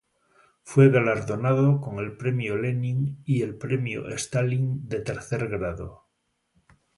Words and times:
Fue 0.63 0.89
galardonado 0.89 1.79
con 1.79 1.99
el 1.99 2.17
Premio 2.17 2.57
Lenin 2.57 3.21
y 3.23 3.43
el 3.43 3.55
Premio 3.55 4.09
Stalin 4.09 4.87
de 4.89 4.99
tercer 5.01 5.47
grado. 5.47 6.07